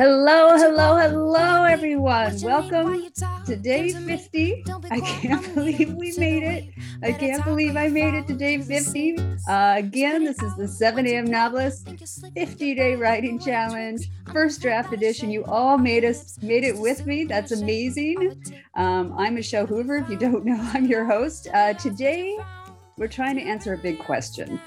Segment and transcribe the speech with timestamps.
[0.00, 2.40] Hello, hello, hello, everyone.
[2.40, 3.10] Welcome
[3.44, 4.64] to day 50.
[4.90, 6.72] I can't believe we made it.
[7.02, 9.18] I can't believe I made it to day 50.
[9.46, 11.26] Uh, again, this is the 7 a.m.
[11.26, 11.86] Novelist
[12.34, 15.30] 50 day writing challenge, first draft edition.
[15.30, 17.24] You all made us made it with me.
[17.24, 18.42] That's amazing.
[18.76, 19.96] Um, I'm Michelle Hoover.
[19.96, 21.46] If you don't know, I'm your host.
[21.52, 22.38] Uh, today,
[22.96, 24.58] we're trying to answer a big question.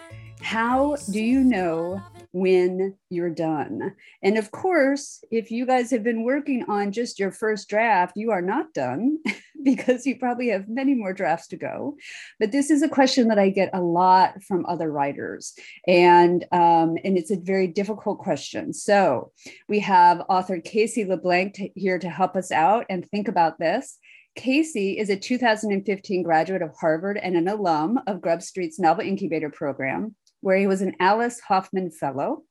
[0.42, 2.04] How do you know
[2.34, 3.94] when you're done.
[4.24, 8.32] And of course, if you guys have been working on just your first draft, you
[8.32, 9.20] are not done
[9.64, 11.96] because you probably have many more drafts to go.
[12.40, 15.54] But this is a question that I get a lot from other writers,
[15.88, 18.74] and um, and it's a very difficult question.
[18.74, 19.32] So
[19.70, 24.00] we have author Kasey LeBlanc t- here to help us out and think about this.
[24.36, 30.16] Kasey is a 2015 graduate of Harvard and an alum of GrubStreet's Novel Incubator program
[30.44, 32.44] where he was an Alice Hoffman Fellow.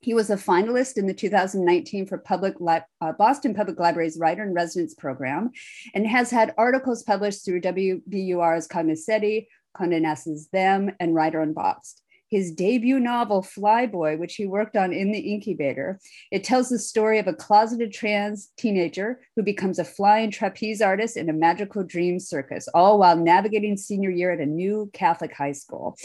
[0.00, 4.42] He was a finalist in the 2019 for Public Li- uh, Boston Public Library's Writer
[4.42, 5.50] in Residence program
[5.94, 12.52] and has had articles published through WBUR's Cognoscenti, Condé Nast's Them, and Writer Unboxed his
[12.52, 15.98] debut novel, Flyboy, which he worked on in the incubator.
[16.30, 21.16] It tells the story of a closeted trans teenager who becomes a flying trapeze artist
[21.16, 25.52] in a magical dream circus, all while navigating senior year at a new Catholic high
[25.52, 25.96] school.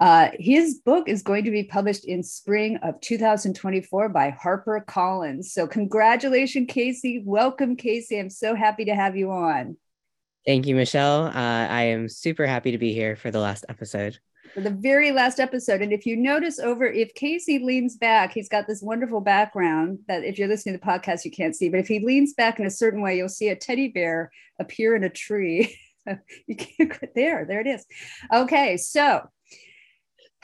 [0.00, 5.46] Uh, his book is going to be published in spring of 2024 by HarperCollins.
[5.46, 7.24] So, congratulations, Kasey.
[7.24, 8.18] Welcome, Kasey.
[8.18, 9.76] I'm so happy to have you on.
[10.46, 11.26] Thank you, Michelle.
[11.26, 11.30] Uh,
[11.68, 14.18] I am super happy to be here for the last episode
[14.56, 15.80] the very last episode.
[15.80, 20.24] And if you notice over, if Kasey leans back, he's got this wonderful background that
[20.24, 21.68] if you're listening to the podcast, you can't see.
[21.68, 24.30] But if he leans back in a certain way, you'll see a teddy bear
[24.60, 25.76] appear in a tree.
[26.46, 27.84] you can't quit there, there it is.
[28.32, 29.22] Okay, so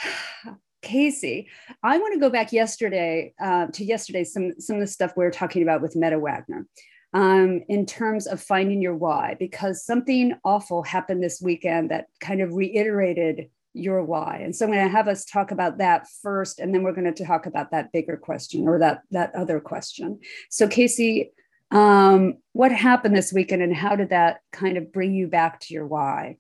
[0.83, 1.47] Kasey,
[1.83, 5.24] I want to go back yesterday uh, to yesterday, some, some of the stuff we
[5.24, 6.67] were talking about with Meta Wagner
[7.13, 12.41] um, in terms of finding your why, because something awful happened this weekend that kind
[12.41, 14.40] of reiterated your why.
[14.42, 17.12] And so I'm going to have us talk about that first, and then we're going
[17.12, 20.20] to talk about that bigger question or that that other question.
[20.50, 21.30] So Kasey,
[21.70, 25.74] um, what happened this weekend, and how did that kind of bring you back to
[25.74, 26.36] your why?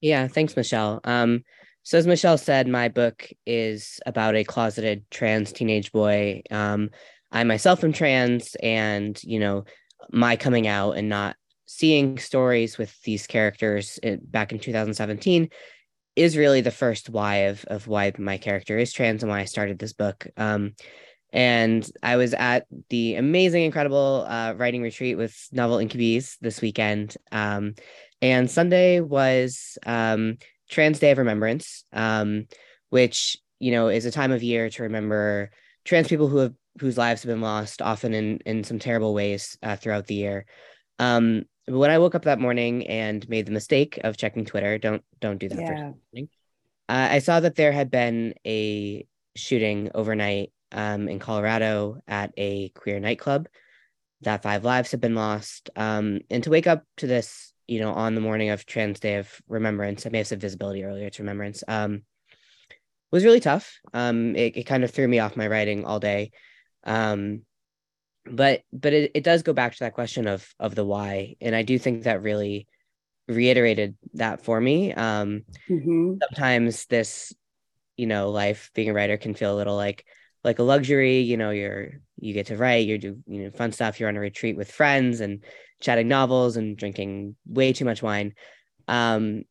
[0.00, 1.00] Yeah, thanks, Michelle.
[1.04, 1.44] Um,
[1.84, 6.42] so as Michelle said, my book is about a closeted trans teenage boy.
[6.50, 6.90] Um,
[7.30, 9.64] I myself am trans, and you know,
[10.10, 15.48] my coming out and not seeing stories with these characters back in 2017
[16.16, 19.44] is really the first why of of why my character is trans and why I
[19.44, 20.26] started this book.
[20.36, 20.74] Um,
[21.32, 27.16] and I was at the amazing, incredible uh, writing retreat with Novel Incubes this weekend.
[27.30, 27.74] Um,
[28.20, 30.36] and Sunday was um,
[30.68, 32.46] Trans Day of Remembrance, um,
[32.90, 35.50] which you know is a time of year to remember
[35.84, 39.56] trans people who have whose lives have been lost, often in in some terrible ways
[39.62, 40.44] uh, throughout the year.
[40.98, 45.02] Um, when I woke up that morning and made the mistake of checking Twitter, don't
[45.20, 45.68] don't do that yeah.
[45.68, 46.28] first morning.
[46.88, 49.06] Uh, I saw that there had been a
[49.36, 53.48] shooting overnight um, in Colorado at a queer nightclub.
[54.22, 55.70] That five lives had been lost.
[55.76, 59.16] Um, and to wake up to this, you know, on the morning of Trans Day
[59.16, 61.06] of Remembrance, I may have said visibility earlier.
[61.06, 61.64] It's remembrance.
[61.66, 62.02] Um,
[63.10, 63.78] was really tough.
[63.92, 66.32] Um, it, it kind of threw me off my writing all day.
[66.84, 67.42] Um,
[68.24, 71.54] but but it, it does go back to that question of of the why and
[71.54, 72.66] i do think that really
[73.28, 76.14] reiterated that for me um mm-hmm.
[76.22, 77.32] sometimes this
[77.96, 80.04] you know life being a writer can feel a little like
[80.44, 83.72] like a luxury you know you're you get to write you do you know fun
[83.72, 85.44] stuff you're on a retreat with friends and
[85.80, 88.32] chatting novels and drinking way too much wine
[88.88, 89.42] um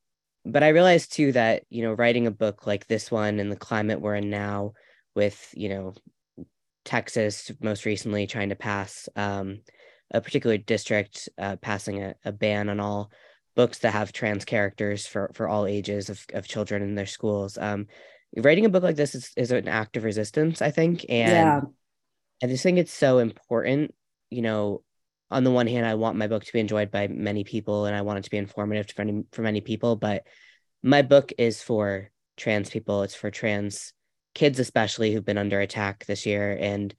[0.46, 3.56] but i realized too that you know writing a book like this one in the
[3.56, 4.74] climate we're in now
[5.16, 5.94] with you know
[6.86, 9.59] Texas most recently trying to pass um,
[10.12, 13.12] a particular district uh, passing a, a, ban on all
[13.56, 17.58] books that have trans characters for for all ages of, of children in their schools.
[17.58, 17.88] Um,
[18.38, 21.61] writing a book like this is, is an act of resistance, I think, and yeah.
[22.44, 23.94] I just think it's so important.
[24.29, 24.84] You know,
[25.29, 27.96] on the one hand, I want my book to be enjoyed by many people, and
[27.96, 29.96] I want it to be informative for many for many people.
[29.96, 30.26] But
[30.84, 33.03] my book is for trans people.
[33.03, 33.94] It's for trans
[34.34, 36.58] kids especially who've been under attack this year.
[36.60, 36.94] And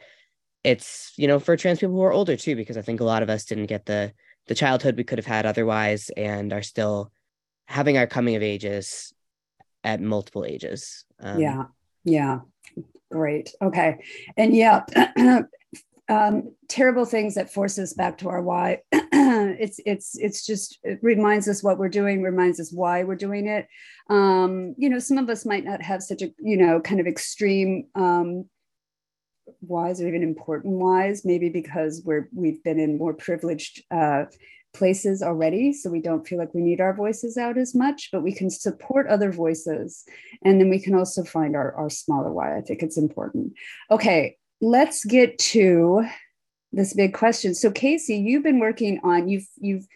[0.64, 3.20] it's you know for trans people who are older too because i think a lot
[3.20, 4.12] of us didn't get the
[4.46, 7.10] the childhood we could have had otherwise and are still
[7.66, 9.12] having our coming of ages
[9.84, 11.04] at multiple ages.
[11.20, 11.64] Um, yeah.
[12.04, 12.40] Yeah.
[13.10, 13.54] Great.
[13.60, 13.98] Okay.
[14.36, 14.84] And yeah
[16.08, 18.80] um, terrible things that force us back to our why.
[19.62, 23.46] it's it's it's just it reminds us what we're doing, reminds us why we're doing
[23.46, 23.68] it.
[24.10, 27.06] Um, you know, some of us might not have such a you know kind of
[27.06, 28.46] extreme um,
[29.70, 34.24] or even important wise, maybe because we're we've been in more privileged uh,
[34.74, 38.22] places already, so we don't feel like we need our voices out as much, but
[38.22, 40.04] we can support other voices,
[40.44, 42.56] and then we can also find our our smaller why.
[42.56, 43.52] I think it's important.
[43.92, 46.04] Okay, let's get to
[46.72, 47.54] this big question.
[47.54, 49.86] So, Casey, you've been working on you've you've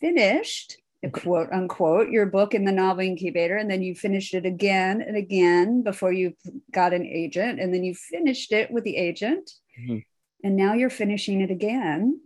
[0.00, 0.76] finished
[1.12, 5.16] quote unquote your book in the novel incubator and then you finished it again and
[5.16, 6.34] again before you
[6.72, 9.48] got an agent and then you finished it with the agent
[9.80, 9.98] mm-hmm.
[10.42, 12.20] and now you're finishing it again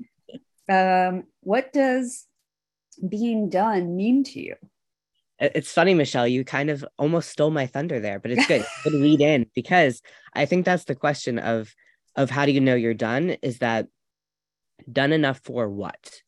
[0.71, 2.27] um, what does
[3.07, 4.57] being done mean to you
[5.39, 8.91] it's funny michelle you kind of almost stole my thunder there but it's good to
[8.91, 10.01] read in because
[10.35, 11.75] i think that's the question of
[12.17, 13.89] of how do you know you're done is that
[14.91, 16.23] done enough for what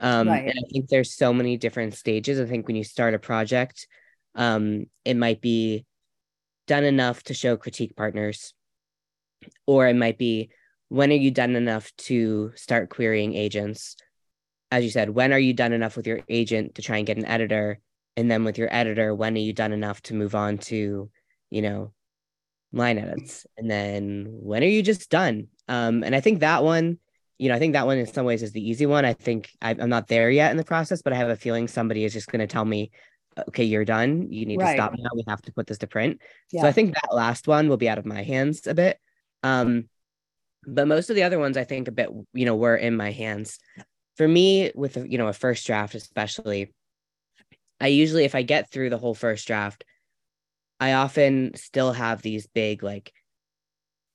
[0.00, 0.48] um, right.
[0.48, 2.40] And I think there's so many different stages.
[2.40, 3.86] I think when you start a project,
[4.34, 5.84] um, it might be
[6.66, 8.54] done enough to show critique partners,
[9.66, 10.50] or it might be
[10.88, 13.96] when are you done enough to start querying agents?
[14.70, 17.16] As you said, when are you done enough with your agent to try and get
[17.16, 17.80] an editor?
[18.16, 21.10] And then with your editor, when are you done enough to move on to,
[21.50, 21.92] you know,
[22.72, 23.46] line edits?
[23.56, 25.48] And then when are you just done?
[25.68, 26.98] Um, and I think that one
[27.38, 29.04] you know, I think that one in some ways is the easy one.
[29.04, 32.04] I think I'm not there yet in the process, but I have a feeling somebody
[32.04, 32.90] is just going to tell me,
[33.48, 34.32] okay, you're done.
[34.32, 34.72] You need right.
[34.72, 35.10] to stop now.
[35.14, 36.20] We have to put this to print.
[36.50, 36.62] Yeah.
[36.62, 38.98] So I think that last one will be out of my hands a bit.
[39.44, 39.88] Um,
[40.66, 43.12] but most of the other ones, I think a bit, you know, were in my
[43.12, 43.58] hands.
[44.16, 46.74] For me, with you know a first draft, especially,
[47.80, 49.84] I usually if I get through the whole first draft,
[50.80, 53.12] I often still have these big like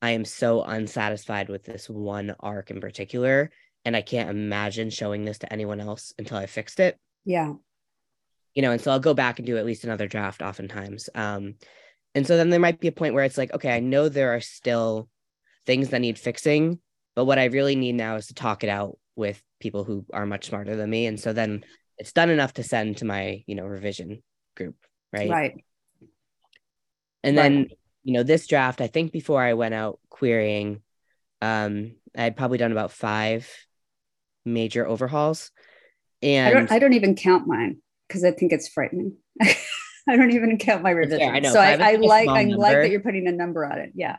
[0.04, 3.52] I am so unsatisfied with this one arc in particular.
[3.86, 6.98] And I can't imagine showing this to anyone else until I fixed it.
[7.24, 7.54] Yeah.
[8.54, 11.10] You know, and so I'll go back and do at least another draft oftentimes.
[11.16, 11.56] Um,
[12.16, 14.36] and so then there might be a point where it's like, okay, I know there
[14.36, 15.08] are still
[15.66, 16.80] things that need fixing,
[17.16, 20.26] but what I really need now is to talk it out with people who are
[20.26, 21.06] much smarter than me.
[21.06, 21.64] And so then
[21.98, 24.22] it's done enough to send to my, you know, revision
[24.56, 24.76] group.
[25.14, 25.30] Right.
[25.30, 25.64] Right.
[27.24, 27.70] And then
[28.04, 30.82] you know, this draft, I think before I went out querying,
[31.42, 33.50] um, I had probably done about five
[34.46, 35.52] major overhauls.
[36.22, 37.78] And I don't, I don't even count mine
[38.08, 39.18] because I think it's frightening.
[39.42, 41.32] I don't even count my revisions.
[41.34, 41.54] I know.
[41.54, 42.58] So I, I like I number.
[42.58, 43.92] like that you're putting a number on it.
[43.96, 44.18] Yeah.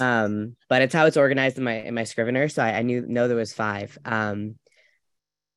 [0.00, 2.48] Um, but it's how it's organized in my in my Scrivener.
[2.48, 3.98] So I, I knew know there was five.
[4.04, 4.56] Um,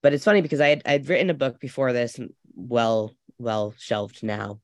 [0.01, 2.19] but it's funny because I had I'd written a book before this,
[2.55, 4.59] well well shelved now,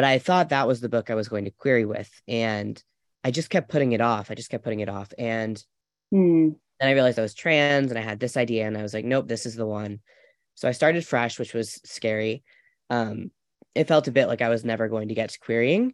[0.00, 2.10] but I thought that was the book I was going to query with.
[2.26, 2.82] And
[3.22, 4.30] I just kept putting it off.
[4.30, 5.12] I just kept putting it off.
[5.18, 5.62] And
[6.10, 6.56] mm.
[6.80, 9.04] then I realized I was trans and I had this idea and I was like,
[9.04, 10.00] nope, this is the one.
[10.54, 12.42] So I started fresh, which was scary.
[12.88, 13.30] Um,
[13.74, 15.92] it felt a bit like I was never going to get to querying.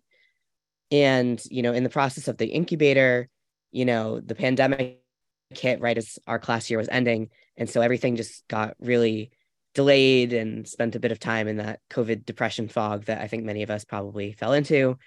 [0.92, 3.28] And, you know, in the process of the incubator,
[3.72, 5.00] you know, the pandemic
[5.50, 7.30] hit right as our class year was ending.
[7.56, 9.32] And so everything just got really
[9.76, 13.44] delayed and spent a bit of time in that COVID depression fog that I think
[13.44, 14.98] many of us probably fell into.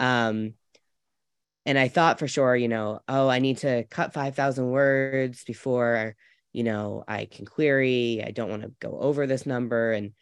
[0.00, 0.54] Um,
[1.64, 6.16] and I thought for sure, you know, oh, I need to cut 5,000 words before,
[6.52, 8.20] you know, I can query.
[8.26, 9.92] I don't want to go over this number.
[9.92, 10.12] And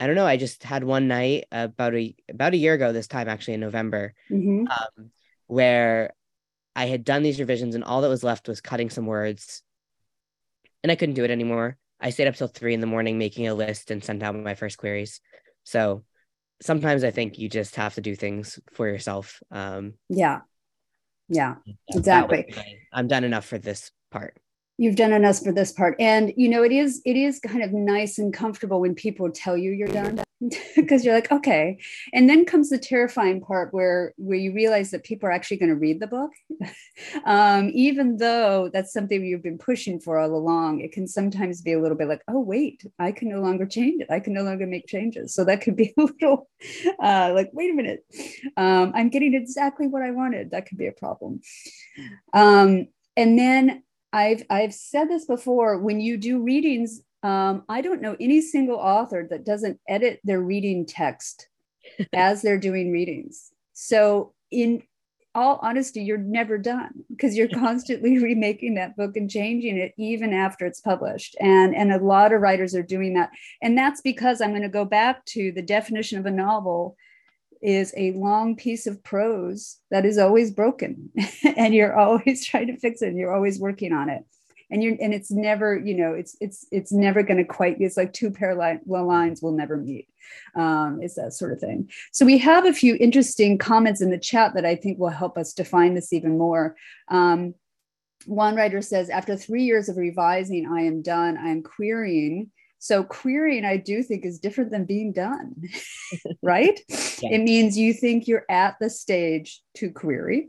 [0.00, 0.26] I don't know.
[0.26, 3.60] I just had one night about a about a year ago, this time actually in
[3.60, 4.66] November, mm-hmm.
[4.66, 5.10] um,
[5.46, 6.12] where
[6.74, 9.62] I had done these revisions, and all that was left was cutting some words,
[10.82, 11.78] and I couldn't do it anymore.
[12.02, 14.54] I stayed up till three in the morning making a list and sent out my
[14.54, 15.20] first queries.
[15.64, 16.04] So
[16.60, 19.42] sometimes I think you just have to do things for yourself.
[19.50, 20.40] Um, yeah.
[21.28, 21.54] Yeah,
[21.88, 22.52] exactly.
[22.92, 24.36] I'm done enough for this part
[24.78, 27.72] you've done enough for this part and you know it is it is kind of
[27.72, 30.20] nice and comfortable when people tell you you're done
[30.76, 31.78] because you're like okay.
[32.12, 35.68] And then comes the terrifying part where where you realize that people are actually going
[35.68, 36.30] to read the book.
[37.24, 41.72] Um, even though that's something you've been pushing for all along it can sometimes be
[41.72, 44.10] a little bit like oh wait i can no longer change it.
[44.10, 45.34] I can no longer make changes.
[45.34, 46.48] So that could be a little
[47.02, 48.04] uh, like wait a minute.
[48.56, 50.50] Um, i'm getting exactly what i wanted.
[50.50, 51.40] That could be a problem.
[52.32, 53.82] Um, and then
[54.12, 55.78] I've I've said this before.
[55.78, 60.40] When you do readings, um, I don't know any single author that doesn't edit their
[60.40, 61.48] reading text
[62.12, 63.52] as they're doing readings.
[63.72, 64.82] So, in
[65.34, 70.32] all honesty, you're never done because you're constantly remaking that book and changing it even
[70.32, 71.36] after it's published.
[71.40, 73.30] And and a lot of writers are doing that.
[73.62, 76.96] And that's because I'm going to go back to the definition of a novel
[77.62, 81.10] is a long piece of prose that is always broken
[81.56, 84.24] and you're always trying to fix it and you're always working on it
[84.72, 87.96] and you're and it's never you know it's it's it's never going to quite it's
[87.96, 90.08] like two parallel lines will never meet
[90.56, 94.18] um, it's that sort of thing so we have a few interesting comments in the
[94.18, 96.74] chat that i think will help us define this even more
[97.08, 97.54] um,
[98.26, 101.36] one writer says, after three years of revising, I am done.
[101.36, 102.50] I am querying.
[102.78, 105.54] So querying, I do think, is different than being done,
[106.42, 106.78] right?
[107.22, 107.36] Yeah.
[107.36, 110.48] It means you think you're at the stage to query.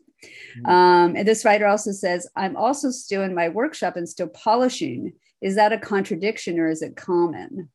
[0.58, 0.66] Mm-hmm.
[0.70, 5.14] Um, and this writer also says, I'm also still in my workshop and still polishing.
[5.42, 7.70] Is that a contradiction or is it common?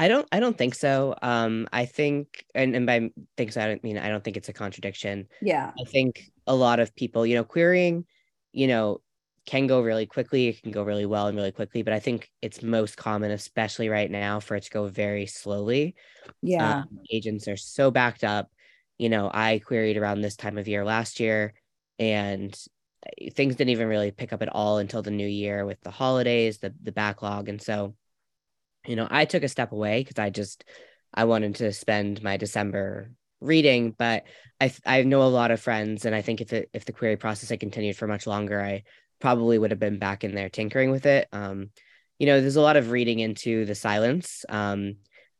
[0.00, 1.16] I don't I don't think so.
[1.22, 4.52] Um I think and, and by things I don't mean I don't think it's a
[4.52, 5.26] contradiction.
[5.42, 5.72] Yeah.
[5.78, 8.04] I think a lot of people, you know, querying,
[8.52, 9.00] you know,
[9.48, 12.30] can go really quickly, it can go really well and really quickly, but I think
[12.42, 15.94] it's most common, especially right now, for it to go very slowly.
[16.42, 16.80] Yeah.
[16.80, 18.50] Um, agents are so backed up.
[18.98, 21.54] You know, I queried around this time of year last year
[21.98, 22.56] and
[23.32, 26.58] things didn't even really pick up at all until the new year with the holidays,
[26.58, 27.48] the the backlog.
[27.48, 27.94] And so
[28.86, 30.64] you know, I took a step away because I just
[31.12, 34.24] I wanted to spend my December reading, but
[34.60, 37.16] I I know a lot of friends, and I think if it, if the query
[37.16, 38.84] process had continued for much longer, I
[39.20, 41.28] probably would have been back in there tinkering with it.
[41.32, 41.70] Um,
[42.18, 44.44] you know, there's a lot of reading into the silence.
[44.48, 44.96] Um,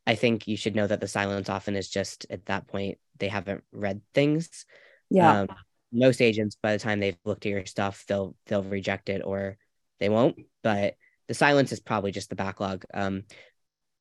[0.06, 3.28] I think you should know that the silence often is just at that point they
[3.28, 4.66] haven't read things.
[5.10, 5.42] Yeah.
[5.42, 5.48] Um,
[5.92, 9.56] most agents, by the time they've looked at your stuff, they'll they'll reject it or
[10.00, 10.36] they won't.
[10.62, 10.96] But
[11.28, 12.84] the silence is probably just the backlog.
[12.92, 13.24] Um,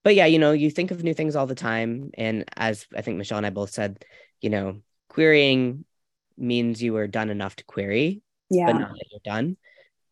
[0.03, 2.11] but yeah, you know, you think of new things all the time.
[2.17, 4.03] And as I think Michelle and I both said,
[4.41, 5.85] you know, querying
[6.37, 8.67] means you are done enough to query, yeah.
[8.67, 9.57] but not that you're done.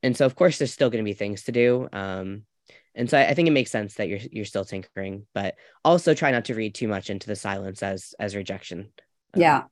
[0.03, 1.87] And so, of course, there's still going to be things to do.
[1.91, 2.43] Um,
[2.95, 6.13] and so I, I, think it makes sense that you're you're still tinkering, but also
[6.13, 8.91] try not to read too much into the silence as as rejection.
[9.33, 9.63] Um, yeah,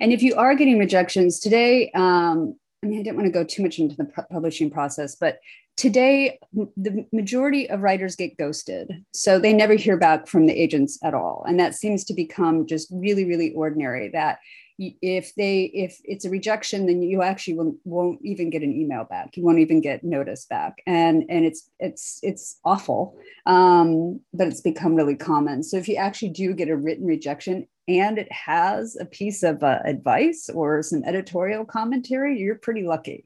[0.00, 3.44] and if you are getting rejections today, um, I mean, I didn't want to go
[3.44, 5.38] too much into the publishing process, but
[5.76, 9.04] today the majority of writers get ghosted.
[9.12, 11.44] So they never hear back from the agents at all.
[11.46, 14.38] And that seems to become just really really ordinary that
[14.78, 19.04] if they if it's a rejection then you actually won't, won't even get an email
[19.04, 19.36] back.
[19.36, 20.82] You won't even get notice back.
[20.86, 23.18] And and it's it's it's awful.
[23.46, 25.62] Um, but it's become really common.
[25.62, 29.62] So if you actually do get a written rejection and it has a piece of
[29.62, 33.24] uh, advice or some editorial commentary you're pretty lucky.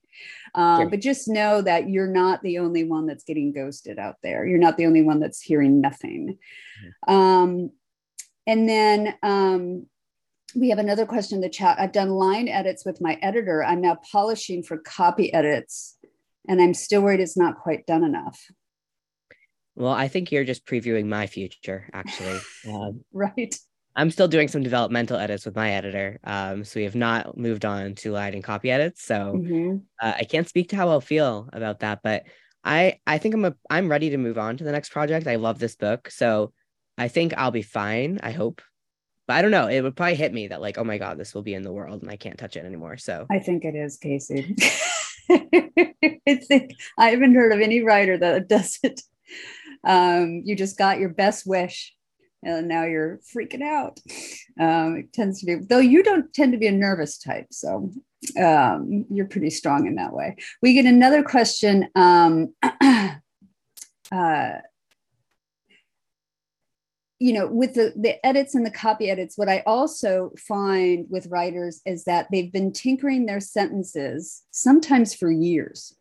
[0.54, 0.90] Um, sure.
[0.90, 4.47] but just know that you're not the only one that's getting ghosted out there.
[4.47, 6.38] You're not the only one that's hearing nothing.
[7.09, 7.14] Mm-hmm.
[7.14, 7.71] um,
[8.47, 9.87] and then um,
[10.54, 11.78] we have another question in the chat.
[11.78, 13.64] I've done line edits with my editor.
[13.64, 15.97] I'm now polishing for copy edits,
[16.49, 18.40] and I'm still worried it's not quite done enough.
[19.75, 22.38] Well, I think you're just previewing my future, actually.
[22.68, 23.54] Um, right.
[23.97, 26.18] I'm still doing some developmental edits with my editor.
[26.25, 29.02] Um, so we have not moved on to line and copy edits.
[29.02, 29.78] So mm-hmm.
[30.00, 32.25] uh, I can't speak to how I'll feel about that, but
[32.64, 35.26] I I think I'm a I'm ready to move on to the next project.
[35.26, 36.52] I love this book, so
[36.97, 38.21] I think I'll be fine.
[38.23, 38.62] I hope
[39.32, 39.66] but I don't know.
[39.66, 41.72] It would probably hit me that like, oh my god, this will be in the
[41.72, 42.98] world and I can't touch it anymore.
[42.98, 44.54] So I think it is, Kasey.
[46.28, 49.00] I I haven't heard of any writer that does it.
[49.84, 51.94] Um, you just got your best wish,
[52.42, 53.98] and now you're freaking out.
[54.60, 57.90] Um, it tends to be, though you don't tend to be a nervous type, so
[58.38, 60.36] um, you're pretty strong in that way.
[60.60, 61.88] We get another question.
[61.94, 63.18] Um, uh,
[67.22, 71.28] you know with the the edits and the copy edits what i also find with
[71.28, 75.96] writers is that they've been tinkering their sentences sometimes for years.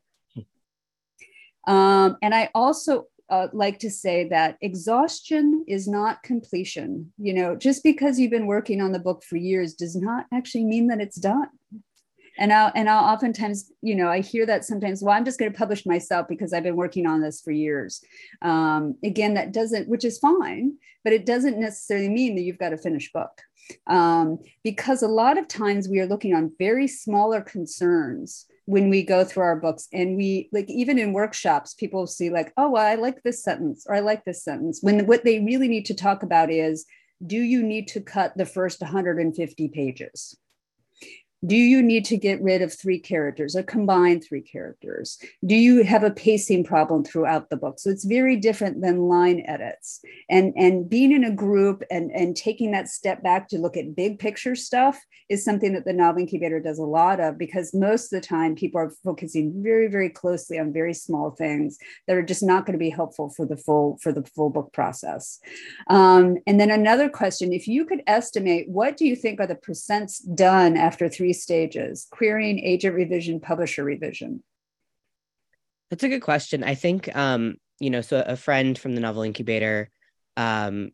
[1.68, 7.14] Um, and i also uh, like to say that exhaustion is not completion.
[7.18, 10.66] You know just because you've been working on the book for years does not actually
[10.66, 11.50] mean that it's done
[12.38, 15.02] and I'll and I'll oftentimes, you know, I hear that sometimes.
[15.02, 18.02] Well, I'm just going to publish myself because I've been working on this for years.
[18.42, 22.74] Um, again, that doesn't, which is fine, but it doesn't necessarily mean that you've got
[22.74, 23.42] a finished book,
[23.88, 29.04] um, because a lot of times we are looking on very smaller concerns when we
[29.04, 32.86] go through our books and we like even in workshops people see like oh well,
[32.86, 35.96] i like this sentence or i like this sentence when what they really need to
[35.96, 36.86] talk about is
[37.26, 40.38] do you need to cut the first 150 pages
[41.46, 45.18] do you need to get rid of three characters or combine three characters?
[45.46, 47.80] Do you have a pacing problem throughout the book?
[47.80, 50.02] So it's very different than line edits.
[50.30, 53.96] And, and being in a group and, and taking that step back to look at
[53.96, 58.14] big picture stuff is something that the novel incubator does a lot of because most
[58.14, 62.22] of the time people are focusing very, very closely on very small things that are
[62.22, 65.40] just not going to be helpful for the full for the full book process.
[65.88, 69.56] Um, and then another question: If you could estimate, what do you think are the
[69.56, 74.44] percents done after three three stages querying, agent revision, publisher revision?
[75.90, 76.64] That's a good question.
[76.64, 79.90] I think, um, you know, so a friend from the novel incubator
[80.38, 80.92] um,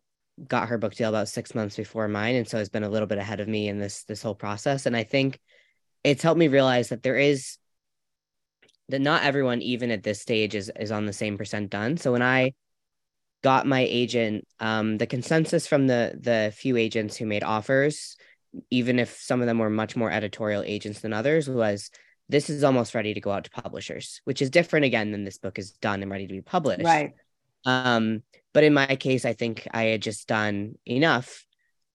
[0.47, 2.35] got her book deal about six months before mine.
[2.35, 4.85] And so has been a little bit ahead of me in this, this whole process.
[4.85, 5.39] And I think
[6.03, 7.57] it's helped me realize that there is
[8.89, 11.97] that not everyone, even at this stage, is is on the same percent done.
[11.97, 12.53] So when I
[13.43, 18.15] got my agent, um, the consensus from the the few agents who made offers,
[18.69, 21.89] even if some of them were much more editorial agents than others, was
[22.29, 25.37] this is almost ready to go out to publishers, which is different again than this
[25.37, 26.83] book is done and ready to be published.
[26.83, 27.13] Right.
[27.65, 28.23] Um,
[28.53, 31.45] but in my case, I think I had just done enough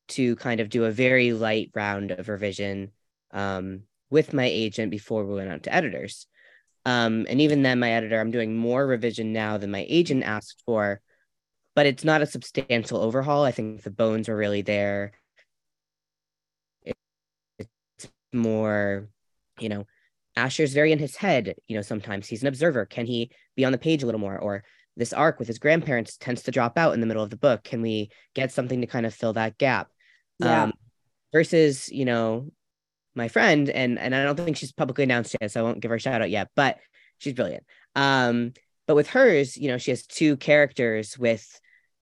[0.09, 2.92] to kind of do a very light round of revision
[3.32, 6.26] um, with my agent before we went out to editors.
[6.85, 10.62] Um, and even then, my editor, I'm doing more revision now than my agent asked
[10.66, 11.00] for,
[11.75, 13.44] but it's not a substantial overhaul.
[13.44, 15.12] I think the bones are really there.
[16.85, 19.08] it's more,
[19.58, 19.86] you know,
[20.36, 21.54] Asher's very in his head.
[21.66, 22.86] You know, sometimes he's an observer.
[22.86, 24.38] Can he be on the page a little more?
[24.38, 24.64] Or
[24.96, 27.64] this arc with his grandparents tends to drop out in the middle of the book.
[27.64, 29.88] Can we get something to kind of fill that gap?
[30.38, 30.64] Yeah.
[30.64, 30.72] Um,
[31.32, 32.50] versus, you know,
[33.14, 35.90] my friend, and and I don't think she's publicly announced yet, so I won't give
[35.90, 36.78] her a shout out yet, but
[37.18, 37.64] she's brilliant.
[37.94, 38.52] Um,
[38.86, 41.46] but with hers, you know, she has two characters with,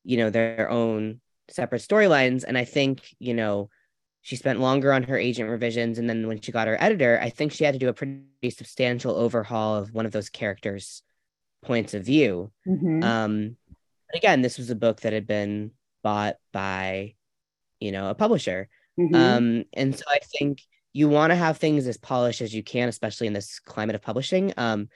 [0.05, 2.45] you know, their own separate storylines.
[2.45, 3.69] And I think, you know,
[4.23, 7.31] she spent longer on her agent revisions and then when she got her editor i
[7.31, 11.03] think she had to do a pretty substantial overhaul of one of those characters
[11.63, 13.03] points of view mm-hmm.
[13.03, 13.57] um
[14.15, 15.71] again this was a book that had been
[16.03, 17.15] bought by
[17.79, 19.15] you know a publisher mm-hmm.
[19.15, 20.63] um and so i think
[20.93, 24.03] you want to have things as polished as you can especially in this climate of
[24.03, 24.89] publishing um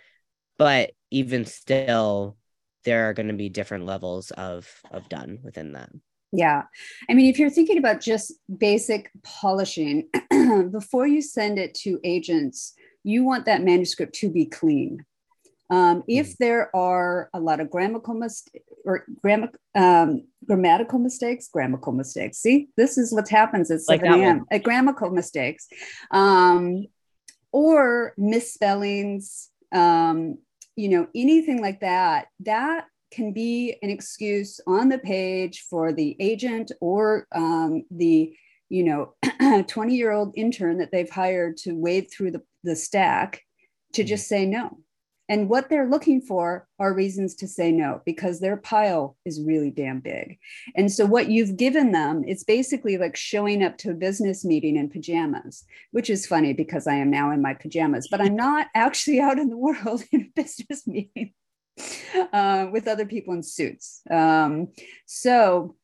[0.58, 2.36] but even still
[2.84, 5.90] there are going to be different levels of of done within that
[6.34, 6.62] yeah.
[7.08, 10.08] I mean, if you're thinking about just basic polishing,
[10.70, 12.74] before you send it to agents,
[13.04, 15.04] you want that manuscript to be clean.
[15.70, 16.44] Um, if mm-hmm.
[16.44, 22.38] there are a lot of grammatical mistakes or grammar, um, grammatical mistakes, grammatical mistakes.
[22.38, 24.44] See, this is what happens at 7 a.m.
[24.50, 25.66] At grammatical mistakes,
[26.10, 26.86] um,
[27.52, 30.38] or misspellings, um,
[30.76, 32.26] you know, anything like that.
[32.40, 38.34] That can be an excuse on the page for the agent or um, the
[38.68, 39.14] you know
[39.66, 43.42] 20 year old intern that they've hired to wade through the, the stack
[43.92, 44.08] to mm-hmm.
[44.08, 44.78] just say no
[45.28, 49.70] and what they're looking for are reasons to say no because their pile is really
[49.70, 50.38] damn big.
[50.76, 54.76] And so, what you've given them is basically like showing up to a business meeting
[54.76, 58.66] in pajamas, which is funny because I am now in my pajamas, but I'm not
[58.74, 61.32] actually out in the world in a business meeting.
[62.32, 64.00] Uh, with other people in suits.
[64.10, 64.68] Um,
[65.06, 65.76] so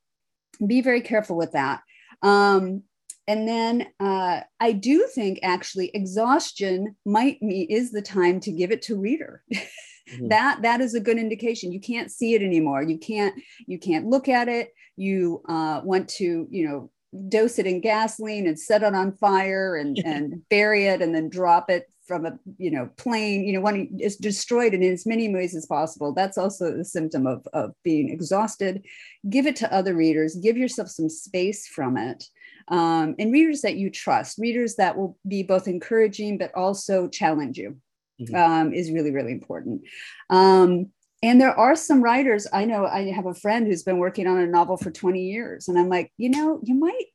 [0.65, 1.83] be very careful with that.
[2.23, 2.83] Um,
[3.27, 8.73] and then uh, I do think actually exhaustion might be is the time to give
[8.73, 9.43] it to reader.
[9.55, 10.29] mm-hmm.
[10.29, 11.73] That that is a good indication.
[11.73, 12.83] You can't see it anymore.
[12.83, 13.35] You can't
[13.67, 14.71] you can't look at it.
[14.97, 16.91] You uh, want to you know
[17.29, 21.29] dose it in gasoline and set it on fire and, and bury it and then
[21.29, 25.33] drop it from a you know plane you know when it's destroyed in as many
[25.33, 26.13] ways as possible.
[26.13, 28.85] That's also a symptom of, of being exhausted.
[29.29, 30.35] Give it to other readers.
[30.35, 32.25] Give yourself some space from it.
[32.67, 37.59] Um, and readers that you trust readers that will be both encouraging but also challenge
[37.59, 37.77] you
[38.21, 38.35] mm-hmm.
[38.35, 39.83] um, is really really important.
[40.31, 40.91] Um,
[41.23, 44.39] and there are some writers i know i have a friend who's been working on
[44.39, 47.09] a novel for 20 years and i'm like you know you might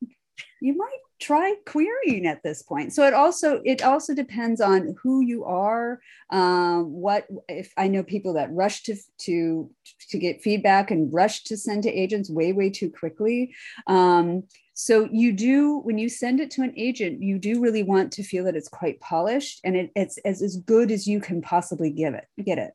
[0.61, 2.93] you might try querying at this point.
[2.93, 8.03] So it also it also depends on who you are um, what if i know
[8.03, 9.69] people that rush to to
[10.09, 13.53] to get feedback and rush to send to agents way way too quickly.
[13.87, 18.11] Um, so you do when you send it to an agent you do really want
[18.13, 21.41] to feel that it's quite polished and it, it's as, as good as you can
[21.41, 22.73] possibly give it get it.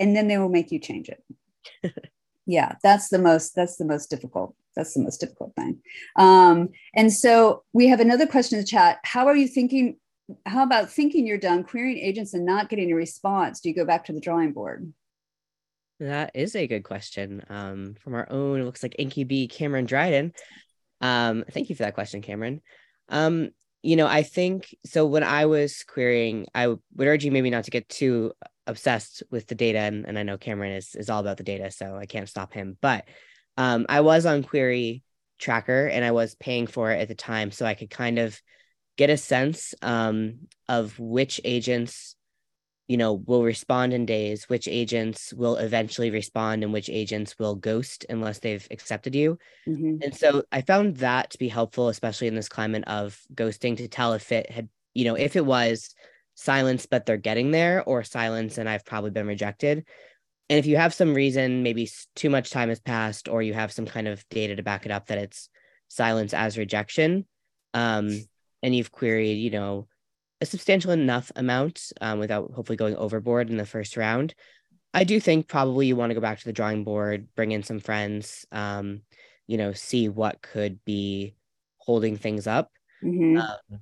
[0.00, 1.22] And then they will make you change it.
[2.44, 5.80] Yeah that's the most that's the most difficult that's the most difficult thing.
[6.16, 8.98] Um, and so we have another question in the chat.
[9.04, 9.96] How are you thinking
[10.46, 13.60] how about thinking you're done querying agents and not getting a response?
[13.60, 14.92] Do you go back to the drawing board?
[16.00, 17.42] That is a good question.
[17.50, 20.32] Um, from our own it looks like inky b cameron dryden.
[21.00, 22.62] Um, thank you for that question cameron.
[23.08, 23.50] Um,
[23.82, 27.64] you know i think so when i was querying i would urge you maybe not
[27.64, 28.32] to get too
[28.66, 31.70] obsessed with the data and, and i know cameron is, is all about the data
[31.70, 32.78] so i can't stop him.
[32.80, 33.06] But
[33.56, 35.02] um, I was on Query
[35.38, 38.40] Tracker and I was paying for it at the time, so I could kind of
[38.96, 42.14] get a sense um, of which agents,
[42.88, 47.54] you know, will respond in days, which agents will eventually respond, and which agents will
[47.54, 49.38] ghost unless they've accepted you.
[49.66, 49.96] Mm-hmm.
[50.02, 53.88] And so I found that to be helpful, especially in this climate of ghosting, to
[53.88, 55.94] tell if it had, you know, if it was
[56.34, 59.84] silence, but they're getting there, or silence and I've probably been rejected.
[60.52, 63.72] And if you have some reason, maybe too much time has passed, or you have
[63.72, 65.48] some kind of data to back it up that it's
[65.88, 67.24] silence as rejection,
[67.72, 68.10] um,
[68.62, 69.88] and you've queried, you know,
[70.42, 74.34] a substantial enough amount um, without hopefully going overboard in the first round.
[74.92, 77.62] I do think probably you want to go back to the drawing board, bring in
[77.62, 79.00] some friends, um,
[79.46, 81.34] you know, see what could be
[81.78, 82.70] holding things up.
[83.02, 83.38] Mm-hmm.
[83.38, 83.80] Um,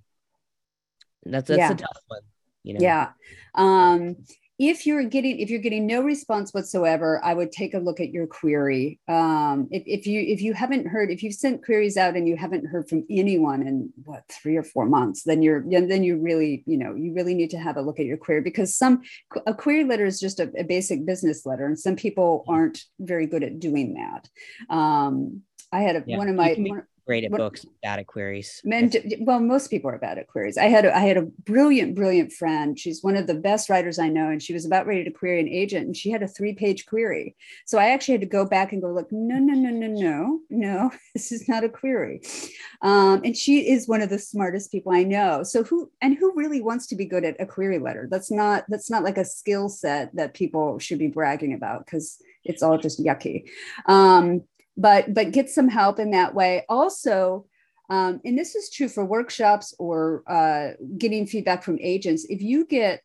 [1.24, 1.72] that's that's yeah.
[1.72, 2.22] a tough one.
[2.62, 2.80] You know?
[2.80, 3.08] Yeah.
[3.56, 4.18] Um,
[4.60, 8.10] if you're getting if you're getting no response whatsoever i would take a look at
[8.10, 12.14] your query um, if, if you if you haven't heard if you've sent queries out
[12.14, 16.04] and you haven't heard from anyone in what three or four months then you're then
[16.04, 18.76] you really you know you really need to have a look at your query because
[18.76, 19.00] some
[19.46, 23.26] a query letter is just a, a basic business letter and some people aren't very
[23.26, 24.28] good at doing that
[24.68, 25.40] um,
[25.72, 26.18] i had a, yeah.
[26.18, 26.54] one of my
[27.06, 28.60] great at what, books, bad at queries.
[28.64, 30.56] Men, well, most people are bad at queries.
[30.58, 32.78] I had a, I had a brilliant, brilliant friend.
[32.78, 35.40] She's one of the best writers I know, and she was about ready to query
[35.40, 37.36] an agent, and she had a three page query.
[37.66, 39.10] So I actually had to go back and go look.
[39.10, 40.90] No, no, no, no, no, no.
[41.14, 42.22] This is not a query.
[42.82, 45.42] Um, and she is one of the smartest people I know.
[45.42, 48.08] So who and who really wants to be good at a query letter?
[48.10, 52.22] That's not that's not like a skill set that people should be bragging about because
[52.44, 53.48] it's all just yucky.
[53.86, 54.42] Um,
[54.80, 56.64] but but get some help in that way.
[56.68, 57.46] Also
[57.90, 62.64] um, and this is true for workshops or uh, getting feedback from agents if you
[62.64, 63.02] get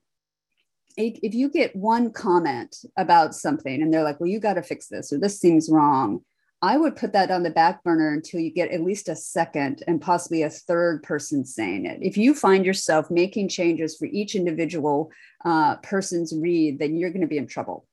[0.97, 4.87] if you get one comment about something and they're like well you got to fix
[4.87, 6.21] this or this seems wrong
[6.61, 9.83] i would put that on the back burner until you get at least a second
[9.87, 11.99] and possibly a third person saying it.
[12.01, 15.11] If you find yourself making changes for each individual
[15.43, 17.85] uh, person's read then you're going to be in trouble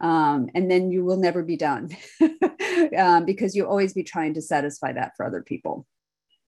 [0.00, 1.90] um, and then you will never be done
[2.98, 5.86] um, because you always be trying to satisfy that for other people.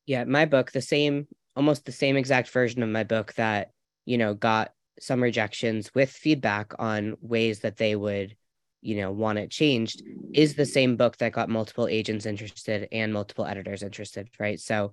[0.06, 3.70] Yeah my book the same almost the same exact version of my book that
[4.04, 8.36] you know got some rejections with feedback on ways that they would
[8.82, 13.12] you know want it changed is the same book that got multiple agents interested and
[13.12, 14.60] multiple editors interested right?
[14.60, 14.92] So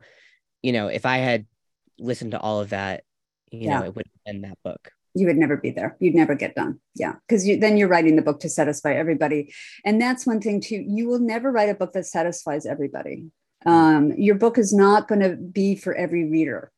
[0.64, 1.46] you know if i had
[2.00, 3.04] listened to all of that
[3.52, 3.80] you yeah.
[3.80, 5.96] know it would have been that book you would never be there.
[6.00, 6.80] You'd never get done.
[6.96, 7.14] Yeah.
[7.28, 9.54] Because you, then you're writing the book to satisfy everybody.
[9.86, 13.28] And that's one thing too you will never write a book that satisfies everybody.
[13.66, 16.72] Um, your book is not going to be for every reader.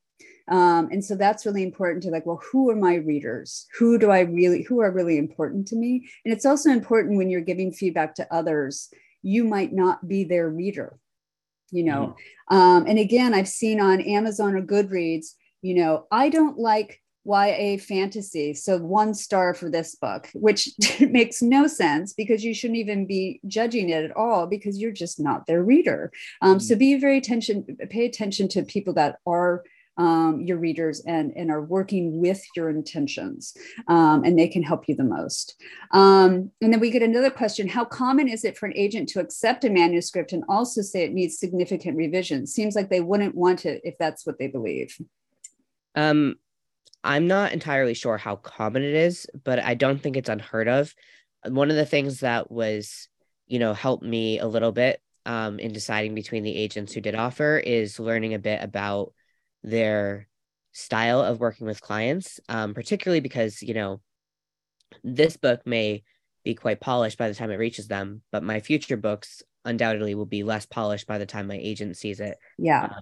[0.47, 3.65] Um, and so that's really important to like well who are my readers?
[3.79, 6.07] Who do i really who are really important to me?
[6.23, 8.89] And it's also important when you're giving feedback to others
[9.23, 10.99] you might not be their reader
[11.71, 12.15] you know?
[12.49, 12.57] Mm-hmm.
[12.57, 17.77] um, and again i've seen on amazon or goodreads you know i don't like YA
[17.77, 18.53] fantasy.
[18.53, 23.39] So one star for this book, which makes no sense because you shouldn't even be
[23.47, 26.11] judging it at all because you're just not their reader.
[26.41, 26.59] Um, mm-hmm.
[26.59, 29.63] So be very attention, pay attention to people that are
[29.97, 33.55] um, your readers and, and are working with your intentions
[33.87, 35.55] um, and they can help you the most.
[35.91, 39.19] Um, and then we get another question, how common is it for an agent to
[39.19, 42.45] accept a manuscript and also say it needs significant revision?
[42.45, 44.97] Seems like they wouldn't want it if that's what they believe.
[45.95, 46.35] Um,
[47.05, 50.93] I'm not entirely sure how common it is, but I don't think it's unheard of.
[51.45, 53.07] One of the things that was,
[53.45, 57.13] you know, helped me a little bit um, in deciding between the agents who did
[57.13, 59.13] offer is learning a bit about
[59.61, 60.27] their
[60.71, 64.01] style of working with clients, um, particularly because, you know,
[65.03, 66.03] this book may
[66.43, 70.25] be quite polished by the time it reaches them, but my future books undoubtedly will
[70.25, 72.39] be less polished by the time my agent sees it.
[72.57, 72.85] Yeah.
[72.85, 72.99] Uh,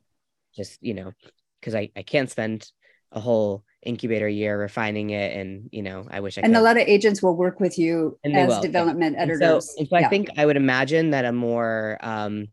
[0.53, 1.13] just, you know,
[1.61, 2.69] because I, I can't spend
[3.13, 6.45] a whole incubator year refining it and you know i wish i could.
[6.45, 6.61] and could.
[6.61, 8.61] a lot of agents will work with you as will.
[8.61, 10.05] development and, editors and so, and so yeah.
[10.05, 12.47] i think i would imagine that a more um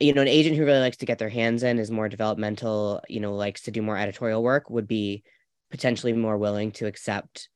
[0.00, 3.00] you know an agent who really likes to get their hands in is more developmental
[3.08, 5.22] you know likes to do more editorial work would be
[5.70, 7.48] potentially more willing to accept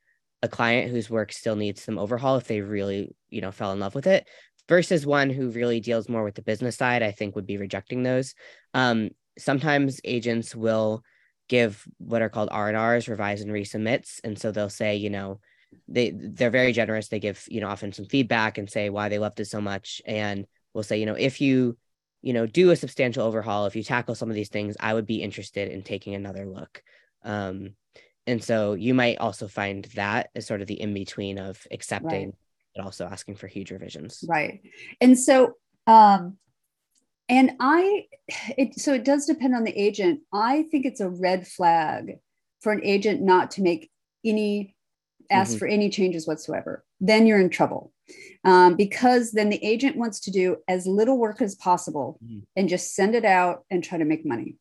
[0.43, 3.81] a client whose work still needs some overhaul if they really you know fell in
[3.81, 4.27] love with it
[4.69, 8.03] versus one who really deals more with the business side i think would be rejecting
[8.03, 8.35] those
[8.75, 11.03] um sometimes agents will
[11.49, 14.21] give what are called R&Rs, revise and resubmits.
[14.25, 15.41] And so they'll say, you know,
[15.89, 17.09] they they're very generous.
[17.09, 20.03] They give, you know, often some feedback and say why they loved it so much.
[20.07, 21.77] And we'll say, you know, if you,
[22.21, 25.07] you know, do a substantial overhaul, if you tackle some of these things, I would
[25.07, 26.83] be interested in taking another look.
[27.25, 27.75] Um,
[28.27, 32.27] and so you might also find that as sort of the in between of accepting
[32.27, 32.35] right.
[32.77, 34.25] but also asking for huge revisions.
[34.29, 34.61] Right.
[35.01, 36.37] And so um
[37.33, 38.05] and i
[38.57, 42.19] it so it does depend on the agent i think it's a red flag
[42.61, 43.91] for an agent not to make
[44.25, 44.77] any
[45.31, 45.59] ask mm-hmm.
[45.59, 47.93] for any changes whatsoever then you're in trouble
[48.45, 52.41] um, because then the agent wants to do as little work as possible mm-hmm.
[52.57, 54.57] and just send it out and try to make money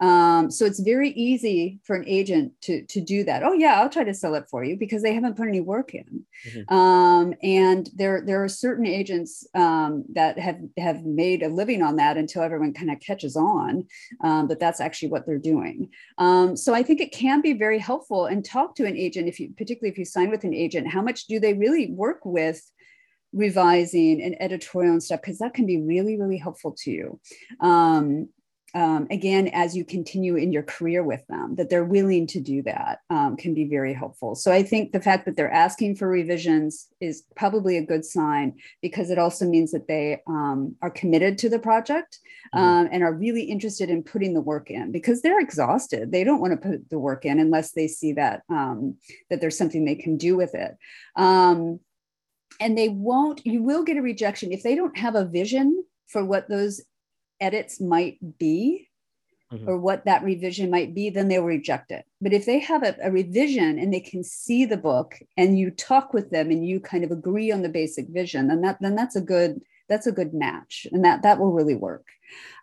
[0.00, 3.42] Um, so it's very easy for an agent to, to do that.
[3.42, 5.94] Oh yeah, I'll try to sell it for you because they haven't put any work
[5.94, 6.24] in.
[6.48, 6.74] Mm-hmm.
[6.74, 11.96] Um, and there, there are certain agents um, that have, have made a living on
[11.96, 13.86] that until everyone kind of catches on
[14.22, 15.88] um, that that's actually what they're doing.
[16.18, 19.40] Um, so I think it can be very helpful and talk to an agent if
[19.40, 22.62] you, particularly if you sign with an agent, how much do they really work with
[23.32, 27.20] revising and editorial and stuff because that can be really really helpful to you
[27.60, 28.28] um,
[28.76, 32.62] um, again as you continue in your career with them that they're willing to do
[32.62, 34.34] that um, can be very helpful.
[34.34, 38.54] So i think the fact that they're asking for revisions is probably a good sign
[38.82, 42.18] because it also means that they um, are committed to the project
[42.54, 42.64] mm-hmm.
[42.66, 46.12] Um, and are really interested in putting the work in because they're exhausted.
[46.12, 48.96] They don't want to put the work in unless they see that um,
[49.30, 50.72] that there's something they can do with it.
[51.16, 51.80] Um,
[52.60, 56.24] and they won't you will get a rejection if they don't have a vision for
[56.24, 56.82] what those
[57.40, 58.88] edits might be
[59.52, 59.68] mm-hmm.
[59.68, 62.04] or what that revision might be then they'll reject it.
[62.20, 65.70] But if they have a, a, revision and they can see the book and you
[65.70, 68.96] talk with them and you kind of agree on the basic vision then that then
[68.96, 72.06] that's a good that's a good match and that that will really work.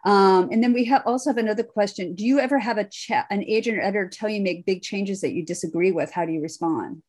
[0.06, 2.16] Um, and then we have also have another question.
[2.16, 5.22] Do you ever have a chat an agent or editor tell you make big changes
[5.22, 6.12] that you disagree with?
[6.12, 7.02] How do you respond?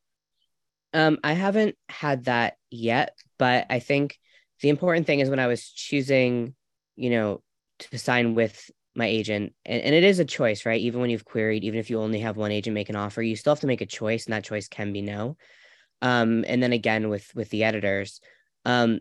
[0.93, 4.17] Um, I haven't had that yet, but I think
[4.61, 6.55] the important thing is when I was choosing,
[6.95, 7.43] you know,
[7.79, 10.81] to sign with my agent, and, and it is a choice, right?
[10.81, 13.37] Even when you've queried, even if you only have one agent make an offer, you
[13.37, 15.37] still have to make a choice, and that choice can be no.
[16.03, 18.21] Um, and then again with with the editors,
[18.65, 19.01] um,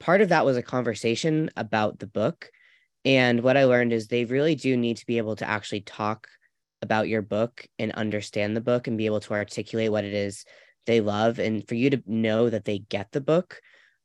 [0.00, 2.50] part of that was a conversation about the book.
[3.04, 6.26] And what I learned is they really do need to be able to actually talk
[6.82, 10.44] about your book and understand the book and be able to articulate what it is
[10.86, 13.60] they love and for you to know that they get the book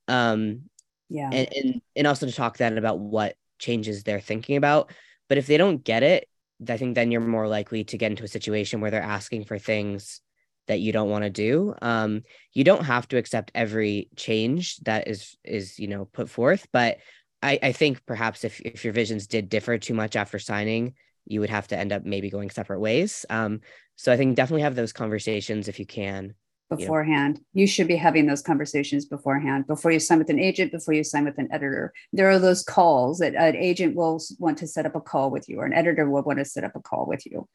[0.08, 0.62] um
[1.10, 4.92] yeah and and, and also to talk then about what changes they're thinking about.
[5.30, 6.28] But if they don't get it
[6.70, 9.58] i think then you're more likely to get into a situation where they're asking for
[9.58, 10.22] things
[10.68, 11.76] that you don't want to do.
[11.82, 12.22] Um
[12.54, 16.98] you don't have to accept every change that is is you know put forth but
[17.42, 20.94] i i think perhaps if if your visions did differ too much after signing
[21.26, 23.26] you would have to end up maybe going separate ways.
[23.30, 23.62] Um
[23.96, 26.34] so i think definitely have those conversations if you can
[26.78, 27.40] beforehand.
[27.54, 31.04] You should be having those conversations beforehand before you sign with an agent, before you
[31.04, 31.94] sign with an editor.
[32.12, 35.50] There are those calls that an agent will want to set up a call with
[35.50, 37.48] you, or an editor will want to set up a call with you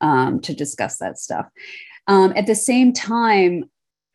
[0.00, 1.46] um, to discuss that stuff.
[2.06, 3.64] Um, at the same time,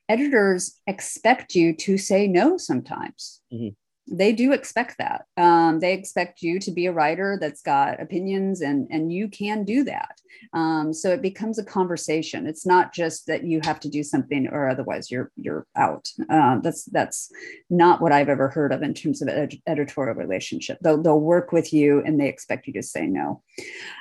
[0.08, 3.41] editors expect you to say no sometimes.
[3.54, 3.69] Mm-hmm
[4.07, 5.25] they do expect that.
[5.37, 9.63] Um, they expect you to be a writer that's got opinions, and and you can
[9.63, 10.19] do that.
[10.53, 12.47] Um, so it becomes a conversation.
[12.47, 16.09] It's not just that you have to do something or otherwise you're you're out.
[16.29, 17.31] Uh, that's that's
[17.69, 20.79] not what I've ever heard of in terms of ed- editorial relationship.
[20.81, 23.41] They'll they'll work with you, and they expect you to say no.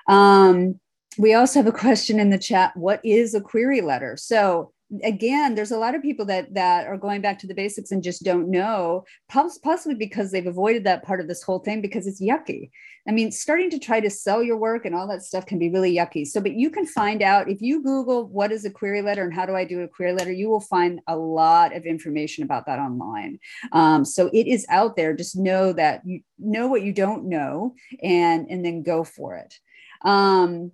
[0.08, 0.80] Um,
[1.18, 2.76] we also have a question in the chat.
[2.76, 4.16] What is a query letter?
[4.16, 4.72] So
[5.04, 8.02] again there's a lot of people that that are going back to the basics and
[8.02, 12.20] just don't know possibly because they've avoided that part of this whole thing because it's
[12.20, 12.70] yucky.
[13.08, 15.70] I mean starting to try to sell your work and all that stuff can be
[15.70, 16.26] really yucky.
[16.26, 19.32] So but you can find out if you google what is a query letter and
[19.32, 22.66] how do i do a query letter you will find a lot of information about
[22.66, 23.38] that online.
[23.72, 25.14] Um, so it is out there.
[25.14, 29.54] Just know that you know what you don't know and and then go for it.
[30.02, 30.72] Um,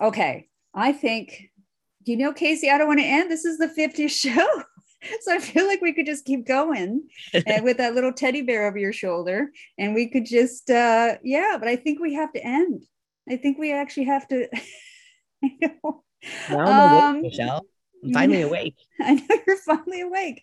[0.00, 0.48] okay.
[0.74, 1.50] I think
[2.08, 3.30] you know, Kasey, I don't want to end.
[3.30, 4.62] This is the 50th show.
[5.20, 7.08] so I feel like we could just keep going
[7.46, 9.50] and with that little teddy bear over your shoulder.
[9.78, 12.84] And we could just, uh, yeah, but I think we have to end.
[13.28, 14.48] I think we actually have to.
[15.44, 16.02] I know.
[16.56, 17.64] um, Michelle.
[18.04, 18.76] I'm finally awake.
[19.00, 20.42] I know you're finally awake.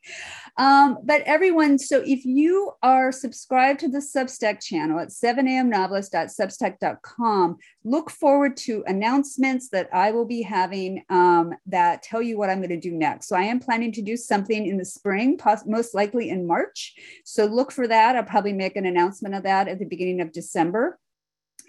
[0.58, 8.10] Um, but everyone, so if you are subscribed to the Substack channel at 7amnovelist.substack.com, look
[8.10, 12.70] forward to announcements that I will be having um, that tell you what I'm going
[12.70, 13.28] to do next.
[13.28, 16.96] So I am planning to do something in the spring, most likely in March.
[17.26, 18.16] So look for that.
[18.16, 20.98] I'll probably make an announcement of that at the beginning of December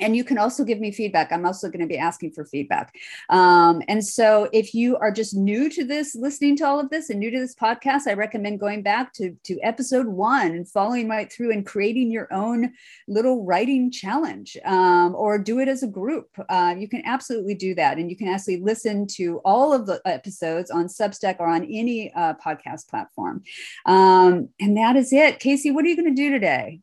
[0.01, 1.33] and you can also give me feedback.
[1.33, 2.95] I'm also going to be asking for feedback.
[3.29, 7.11] Um, and so if you are just new to this listening to all of this
[7.11, 11.09] and new to this podcast i recommend going back to, to episode one and following
[11.09, 12.73] right through and creating your own
[13.09, 16.29] little writing challenge um, or do it as a group.
[16.49, 17.99] Uh, you can absolutely do that.
[17.99, 22.13] And you can actually listen to all of the episodes on substack or on any
[22.15, 23.43] uh, podcast platform.
[23.87, 25.41] Um, and that is it.
[25.41, 26.81] Kasey what are you going to do today?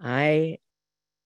[0.00, 0.58] I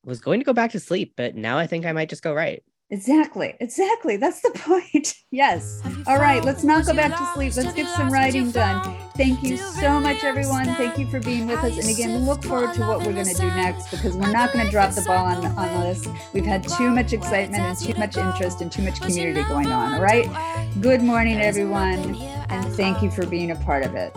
[0.07, 2.33] was going to go back to sleep, but now I think I might just go
[2.33, 2.62] right.
[2.90, 3.55] Exactly.
[3.59, 4.16] Exactly.
[4.16, 5.14] That's the point.
[5.33, 5.83] yes.
[6.07, 6.45] All right.
[6.45, 7.57] Let's not go back to sleep.
[7.57, 8.97] Let's get some writing done.
[9.16, 10.66] Thank you so much, everyone.
[10.66, 11.77] Thank you for being with us.
[11.79, 14.64] And again, look forward to what we're going to do next because we're not going
[14.64, 16.07] to drop the ball on, on this.
[16.33, 19.95] We've had too much excitement and too much interest and too much community going on.
[19.95, 20.29] All right.
[20.81, 22.14] Good morning, everyone.
[22.51, 24.14] And thank you for being a part of it.